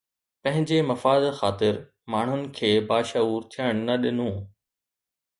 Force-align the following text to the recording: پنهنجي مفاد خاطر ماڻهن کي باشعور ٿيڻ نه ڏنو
پنهنجي 0.43 0.79
مفاد 0.91 1.23
خاطر 1.41 1.75
ماڻهن 2.13 2.41
کي 2.55 2.71
باشعور 2.93 3.41
ٿيڻ 3.57 3.83
نه 3.91 3.99
ڏنو 4.05 4.29